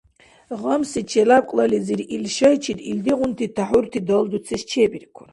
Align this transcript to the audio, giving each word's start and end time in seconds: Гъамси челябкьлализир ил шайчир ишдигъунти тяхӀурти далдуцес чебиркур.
Гъамси 0.61 1.01
челябкьлализир 1.11 1.99
ил 2.15 2.25
шайчир 2.37 2.77
ишдигъунти 2.91 3.45
тяхӀурти 3.55 3.99
далдуцес 4.07 4.61
чебиркур. 4.71 5.27